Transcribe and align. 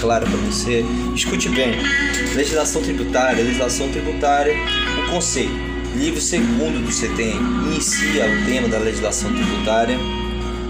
Claro 0.00 0.26
para 0.26 0.36
você. 0.38 0.84
Escute 1.14 1.48
bem. 1.48 1.72
Legislação 2.34 2.82
tributária, 2.82 3.42
legislação 3.42 3.88
tributária, 3.90 4.54
o 5.02 5.10
conceito. 5.10 5.52
Livro 5.96 6.20
segundo 6.20 6.84
do 6.84 6.92
CTM 6.92 7.70
inicia 7.72 8.26
o 8.26 8.44
tema 8.46 8.68
da 8.68 8.78
legislação 8.78 9.32
tributária 9.32 9.98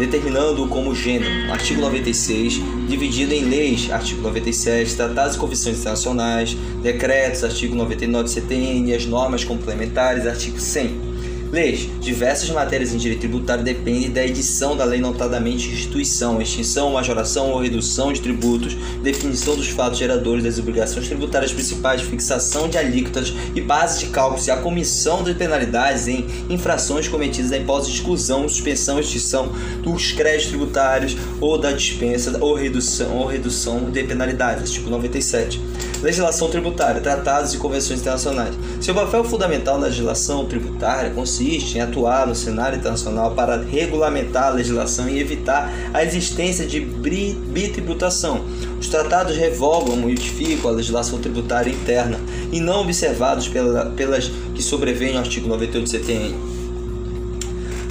determinando-o 0.00 0.66
como 0.66 0.94
gênero, 0.94 1.52
artigo 1.52 1.82
96, 1.82 2.54
dividido 2.88 3.34
em 3.34 3.44
leis, 3.44 3.90
artigo 3.90 4.22
97, 4.22 4.96
tratados 4.96 5.36
e 5.36 5.38
convenções 5.38 5.78
internacionais, 5.78 6.56
decretos, 6.82 7.44
artigo 7.44 7.74
99 7.74 8.24
do 8.24 8.30
CTN 8.30 8.90
e 8.90 8.94
as 8.94 9.04
normas 9.04 9.44
complementares, 9.44 10.26
artigo 10.26 10.58
100. 10.58 11.10
Leis. 11.52 11.88
Diversas 12.00 12.48
matérias 12.50 12.94
em 12.94 12.96
direito 12.96 13.20
tributário 13.20 13.64
dependem 13.64 14.08
da 14.08 14.24
edição 14.24 14.76
da 14.76 14.84
lei, 14.84 15.00
notadamente 15.00 15.68
instituição, 15.68 16.40
extinção, 16.40 16.92
majoração 16.92 17.50
ou 17.50 17.60
redução 17.60 18.12
de 18.12 18.20
tributos, 18.20 18.76
definição 19.02 19.56
dos 19.56 19.68
fatos 19.68 19.98
geradores 19.98 20.44
das 20.44 20.60
obrigações 20.60 21.08
tributárias 21.08 21.52
principais, 21.52 22.02
fixação 22.02 22.68
de 22.68 22.78
alíquotas 22.78 23.32
e 23.52 23.60
bases 23.60 23.98
de 23.98 24.06
cálculos 24.06 24.46
e 24.46 24.50
a 24.52 24.58
comissão 24.58 25.24
de 25.24 25.34
penalidades 25.34 26.06
em 26.06 26.24
infrações 26.48 27.08
cometidas 27.08 27.50
de 27.50 27.92
exclusão, 27.92 28.48
suspensão, 28.48 29.00
extinção 29.00 29.52
dos 29.82 30.12
créditos 30.12 30.50
tributários 30.50 31.16
ou 31.40 31.58
da 31.58 31.72
dispensa 31.72 32.38
ou 32.40 32.54
redução 32.54 33.16
ou 33.16 33.26
redução 33.26 33.90
de 33.90 34.04
penalidades, 34.04 34.70
artigo 34.70 34.88
97. 34.88 35.60
Legislação 36.00 36.48
tributária, 36.48 37.00
tratados 37.00 37.52
e 37.52 37.58
convenções 37.58 38.00
internacionais. 38.00 38.54
Seu 38.80 38.94
papel 38.94 39.22
fundamental 39.22 39.78
na 39.78 39.86
legislação 39.86 40.46
tributária 40.46 41.10
consiste 41.10 41.39
em 41.40 41.80
atuar 41.80 42.26
no 42.26 42.34
cenário 42.34 42.78
internacional 42.78 43.32
para 43.32 43.62
regulamentar 43.62 44.48
a 44.48 44.50
legislação 44.50 45.08
e 45.08 45.18
evitar 45.18 45.72
a 45.92 46.04
existência 46.04 46.66
de 46.66 46.80
bitributação. 46.80 48.44
Os 48.78 48.88
tratados 48.88 49.36
revogam 49.36 49.94
e 49.94 50.00
modificam 50.00 50.70
a 50.70 50.74
legislação 50.74 51.18
tributária 51.18 51.70
interna 51.70 52.20
e 52.52 52.60
não 52.60 52.82
observados 52.82 53.48
pela, 53.48 53.86
pelas 53.90 54.30
que 54.54 54.62
sobrevêm 54.62 55.16
ao 55.16 55.20
artigo 55.20 55.48
98 55.48 55.84
do 55.84 55.90
CTN. 55.90 56.49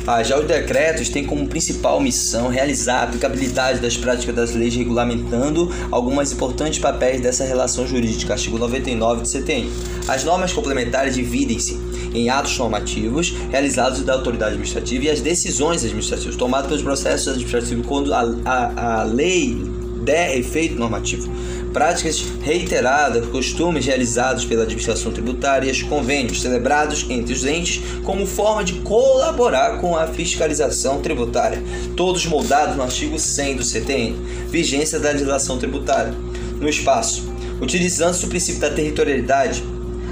Ah, 0.08 0.23
já 0.23 0.39
os 0.39 0.45
decretos 0.45 1.09
têm 1.09 1.23
como 1.23 1.47
principal 1.47 2.00
missão 2.02 2.50
realizar 2.50 3.00
a 3.00 3.03
aplicabilidade 3.03 3.80
das 3.80 3.97
práticas 3.97 4.36
das 4.36 4.56
leis 4.56 4.75
regulamentando 4.75 5.72
algumas 5.91 6.31
importantes 6.31 6.80
papéis 6.80 7.22
dessa 7.22 7.44
relação 7.44 7.88
jurídica, 7.88 8.33
artigo 8.33 8.58
99 8.58 9.22
do 9.22 9.28
CTN. 9.28 9.72
As 10.08 10.23
normas 10.23 10.52
complementares 10.53 11.16
dividem-se 11.16 11.80
em 12.14 12.30
atos 12.30 12.58
normativos 12.58 13.33
realizados 13.52 14.02
da 14.02 14.14
autoridade 14.14 14.52
administrativa 14.52 15.06
e 15.06 15.09
as 15.09 15.22
decisões 15.22 15.83
administrativas 15.83 16.36
tomadas 16.36 16.67
pelos 16.67 16.81
processos 16.81 17.28
administrativos 17.28 17.86
quando 17.86 18.13
a, 18.13 18.22
a, 18.45 19.02
a 19.02 19.03
lei 19.03 19.56
der 20.02 20.38
efeito 20.38 20.75
normativo 20.75 21.30
práticas 21.72 22.23
reiteradas, 22.42 23.25
costumes 23.28 23.86
realizados 23.86 24.45
pela 24.45 24.64
administração 24.64 25.12
tributária 25.12 25.72
e 25.72 25.84
convênios 25.84 26.42
celebrados 26.42 27.06
entre 27.09 27.34
os 27.34 27.45
entes 27.45 27.81
como 28.03 28.25
forma 28.25 28.64
de 28.64 28.73
colaborar 28.81 29.80
com 29.80 29.95
a 29.95 30.08
fiscalização 30.08 31.02
tributária, 31.02 31.64
todos 31.95 32.25
moldados 32.25 32.75
no 32.75 32.84
artigo 32.84 33.17
100 33.17 33.56
do 33.56 33.64
CTN, 33.64 34.16
vigência 34.47 35.00
da 35.00 35.12
legislação 35.12 35.58
tributária. 35.58 36.14
No 36.59 36.67
espaço, 36.67 37.23
utilizando-se 37.62 38.25
o 38.25 38.30
princípio 38.30 38.62
da 38.62 38.70
territorialidade, 38.70 39.64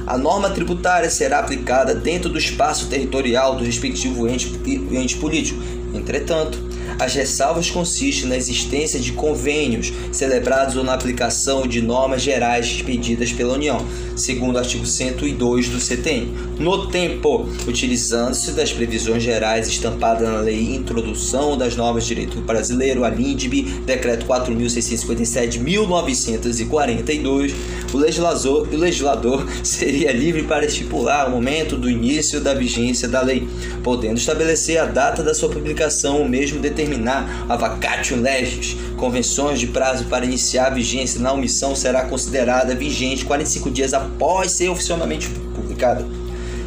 a 0.06 0.18
norma 0.18 0.50
tributária 0.50 1.10
será 1.10 1.40
aplicada 1.40 1.94
dentro 1.94 2.30
do 2.30 2.38
espaço 2.38 2.88
territorial 2.88 3.58
do 3.58 3.66
respectivo 3.66 4.26
ente, 4.26 4.50
ente 4.92 5.18
político. 5.18 5.62
Entretanto, 5.98 6.58
as 7.00 7.14
ressalvas 7.14 7.70
consistem 7.70 8.30
na 8.30 8.36
existência 8.36 9.00
de 9.00 9.12
convênios 9.12 9.94
celebrados 10.12 10.76
ou 10.76 10.84
na 10.84 10.94
aplicação 10.94 11.68
de 11.68 11.82
normas 11.82 12.22
gerais 12.24 12.66
expedidas 12.66 13.32
pela 13.32 13.54
União, 13.54 13.86
segundo 14.16 14.56
o 14.56 14.60
artigo 14.60 14.86
102 14.86 15.70
do 15.70 15.80
CTN. 15.80 16.32
No 16.60 16.88
tempo, 16.88 17.48
utilizando-se 17.68 18.52
das 18.52 18.74
previsões 18.74 19.22
gerais 19.22 19.68
estampadas 19.68 20.28
na 20.28 20.40
Lei 20.40 20.76
Introdução 20.76 21.56
das 21.58 21.76
Normas 21.76 22.04
de 22.04 22.16
Direito 22.16 22.42
Brasileiro, 22.42 23.04
a 23.04 23.10
LINDB, 23.10 23.64
Decreto 23.86 24.26
4.657 24.26 25.48
de 25.50 25.60
1942, 25.60 27.54
o 27.94 27.98
legislador, 27.98 28.68
o 28.72 28.76
legislador 28.76 29.48
seria 29.64 30.12
livre 30.12 30.44
para 30.44 30.66
estipular 30.66 31.28
o 31.28 31.32
momento 31.32 31.78
do 31.78 31.90
início 31.90 32.42
da 32.42 32.54
vigência 32.56 33.08
da 33.08 33.22
lei, 33.22 33.48
podendo 33.84 34.18
estabelecer 34.18 34.80
a 34.80 34.86
data 34.86 35.22
da 35.22 35.36
sua 35.36 35.50
publicação 35.50 35.87
ou 36.18 36.28
mesmo 36.28 36.60
determinar 36.60 37.46
a 37.48 37.56
vacatio 37.56 38.20
legis. 38.20 38.78
Convenções 38.96 39.60
de 39.60 39.68
prazo 39.68 40.06
para 40.06 40.26
iniciar 40.26 40.68
a 40.68 40.72
vigência 40.72 41.20
na 41.20 41.32
omissão 41.32 41.76
será 41.76 42.06
considerada 42.06 42.76
vigente 42.76 43.26
45 43.26 43.72
dias 43.72 43.94
após 43.94 44.52
ser 44.52 44.70
oficialmente 44.70 45.30
publicada. 45.56 46.06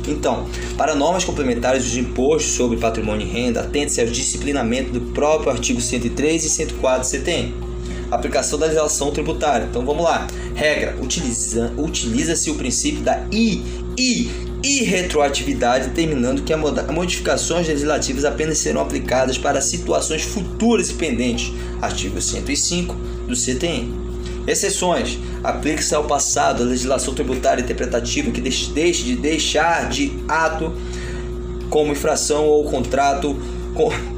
Então, 0.07 0.47
para 0.77 0.95
normas 0.95 1.25
complementares 1.25 1.85
dos 1.85 1.97
impostos 1.97 2.53
sobre 2.53 2.79
patrimônio 2.79 3.27
e 3.27 3.31
renda, 3.31 3.61
atente-se 3.61 4.01
ao 4.01 4.07
disciplinamento 4.07 4.93
do 4.93 5.01
próprio 5.13 5.51
artigo 5.51 5.81
103 5.81 6.45
e 6.45 6.49
104 6.49 7.01
do 7.01 7.07
CTN. 7.07 7.55
Aplicação 8.11 8.59
da 8.59 8.67
legislação 8.67 9.13
tributária. 9.13 9.67
Então 9.71 9.85
vamos 9.85 10.03
lá. 10.03 10.27
Regra: 10.55 10.97
utiliza-se 11.01 11.73
utiliza 11.77 12.51
o 12.51 12.55
princípio 12.57 13.03
da 13.03 13.25
I, 13.31 13.63
I, 13.97 14.31
irretroatividade, 14.63 15.89
determinando 15.89 16.43
que 16.43 16.53
as 16.53 16.61
modificações 16.91 17.67
legislativas 17.67 18.25
apenas 18.25 18.59
serão 18.59 18.81
aplicadas 18.81 19.39
para 19.39 19.61
situações 19.61 20.23
futuras 20.23 20.91
e 20.91 20.95
pendentes. 20.95 21.53
Artigo 21.81 22.21
105 22.21 22.95
do 23.27 23.35
CTN. 23.35 23.95
Exceções: 24.47 25.19
aplica-se 25.43 25.95
ao 25.95 26.05
passado 26.05 26.63
a 26.63 26.67
legislação 26.67 27.15
tributária 27.15 27.63
interpretativa 27.63 28.31
que 28.31 28.41
deixe 28.41 29.05
de 29.05 29.17
deixar 29.17 29.89
de 29.89 30.13
ato 30.29 30.73
como 31.69 31.93
infração 31.93 32.47
ou 32.47 32.65
contrato 32.65 33.41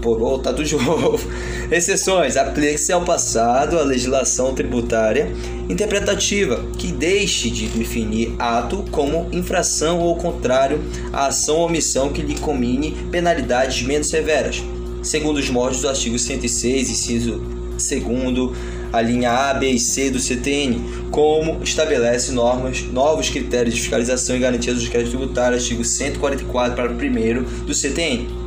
por 0.00 0.18
volta 0.18 0.52
do 0.52 0.64
jogo. 0.64 1.18
Exceções: 1.70 2.36
aplique-se 2.36 2.92
ao 2.92 3.02
passado 3.02 3.78
a 3.78 3.82
legislação 3.82 4.54
tributária 4.54 5.32
interpretativa 5.68 6.64
que 6.78 6.88
deixe 6.88 7.50
de 7.50 7.66
definir 7.68 8.34
ato 8.38 8.84
como 8.90 9.28
infração 9.32 10.00
ou 10.00 10.16
contrário 10.16 10.82
à 11.12 11.26
ação 11.26 11.56
ou 11.56 11.66
omissão 11.66 12.12
que 12.12 12.22
lhe 12.22 12.38
comine 12.38 12.96
penalidades 13.10 13.82
menos 13.82 14.08
severas, 14.08 14.62
segundo 15.02 15.38
os 15.38 15.48
moldes 15.48 15.80
do 15.80 15.88
artigo 15.88 16.18
106, 16.18 16.90
inciso 16.90 17.40
2 17.72 18.82
a 18.92 19.00
linha 19.00 19.30
A, 19.30 19.54
B 19.54 19.70
e 19.70 19.80
C 19.80 20.10
do 20.10 20.20
CTN, 20.20 21.08
como 21.10 21.62
estabelece 21.62 22.30
normas, 22.30 22.82
novos 22.92 23.30
critérios 23.30 23.74
de 23.74 23.80
fiscalização 23.80 24.36
e 24.36 24.38
garantia 24.38 24.74
dos 24.74 24.86
créditos 24.86 25.16
tributários, 25.16 25.62
artigo 25.62 25.82
144 25.82 26.76
para 26.76 26.92
o 26.92 26.94
primeiro 26.94 27.42
do 27.42 27.72
CTN 27.72 28.41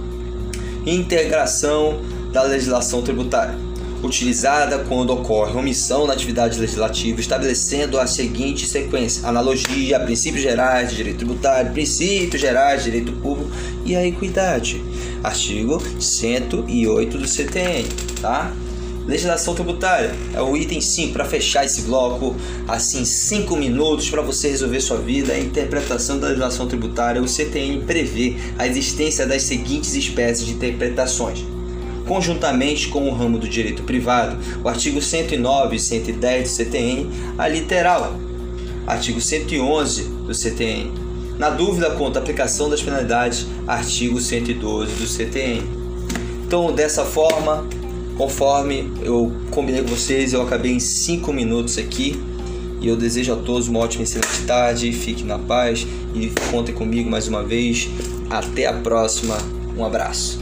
integração 0.85 2.01
da 2.31 2.43
legislação 2.43 3.01
tributária, 3.01 3.55
utilizada 4.03 4.79
quando 4.79 5.11
ocorre 5.11 5.57
omissão 5.57 6.05
na 6.05 6.13
atividade 6.13 6.59
legislativa, 6.59 7.19
estabelecendo 7.19 7.99
a 7.99 8.05
seguinte 8.05 8.67
sequência: 8.67 9.27
analogia 9.27 9.99
princípios 9.99 10.43
gerais 10.43 10.89
de 10.89 10.97
direito 10.97 11.17
tributário, 11.17 11.71
princípios 11.71 12.41
gerais 12.41 12.83
de 12.83 12.91
direito 12.91 13.13
público 13.21 13.51
e 13.85 13.95
a 13.95 14.05
equidade. 14.05 14.83
Artigo 15.23 15.81
108 15.99 17.17
do 17.17 17.27
CTN, 17.27 17.87
tá? 18.21 18.51
Legislação 19.07 19.53
tributária 19.53 20.15
é 20.33 20.41
o 20.41 20.57
item 20.57 20.81
5 20.81 21.13
para 21.13 21.25
fechar 21.25 21.63
esse 21.63 21.81
bloco. 21.81 22.35
Assim, 22.67 23.05
5 23.05 23.55
minutos 23.55 24.09
para 24.09 24.21
você 24.21 24.49
resolver 24.49 24.81
sua 24.81 24.97
vida. 24.97 25.33
A 25.33 25.39
interpretação 25.39 26.17
da 26.17 26.27
legislação 26.27 26.67
tributária. 26.67 27.21
O 27.21 27.27
CTN 27.27 27.83
prevê 27.85 28.35
a 28.57 28.67
existência 28.67 29.27
das 29.27 29.43
seguintes 29.43 29.93
espécies 29.93 30.47
de 30.47 30.53
interpretações. 30.53 31.45
Conjuntamente 32.07 32.87
com 32.87 33.07
o 33.07 33.13
ramo 33.13 33.37
do 33.37 33.47
direito 33.47 33.83
privado, 33.83 34.37
o 34.63 34.69
artigo 34.69 35.01
109 35.01 35.75
e 35.75 35.79
110 35.79 36.43
do 36.43 36.49
CTN, 36.49 37.09
a 37.37 37.47
literal. 37.47 38.19
Artigo 38.87 39.21
111 39.21 40.03
do 40.03 40.33
CTN. 40.33 40.91
Na 41.37 41.49
dúvida 41.49 41.91
quanto 41.91 42.17
à 42.17 42.19
aplicação 42.19 42.69
das 42.69 42.81
penalidades, 42.81 43.45
artigo 43.67 44.21
112 44.21 44.93
do 44.93 45.07
CTN. 45.07 45.63
Então, 46.45 46.71
dessa 46.71 47.03
forma, 47.03 47.67
Conforme 48.17 48.93
eu 49.01 49.31
combinei 49.51 49.81
com 49.81 49.89
vocês, 49.89 50.31
eu 50.31 50.41
acabei 50.41 50.71
em 50.71 50.79
5 50.79 51.33
minutos 51.33 51.77
aqui. 51.77 52.15
E 52.79 52.87
eu 52.87 52.95
desejo 52.95 53.33
a 53.33 53.35
todos 53.35 53.67
uma 53.67 53.79
ótima 53.79 54.03
excelente 54.03 54.43
tarde. 54.45 54.91
Fiquem 54.93 55.25
na 55.25 55.37
paz 55.37 55.85
e 56.13 56.31
contem 56.51 56.73
comigo 56.73 57.09
mais 57.09 57.27
uma 57.27 57.43
vez. 57.43 57.89
Até 58.29 58.67
a 58.67 58.73
próxima. 58.73 59.37
Um 59.77 59.83
abraço. 59.83 60.39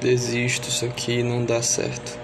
Desisto, 0.00 0.68
isso 0.68 0.84
aqui 0.84 1.22
não 1.22 1.44
dá 1.44 1.62
certo. 1.62 2.23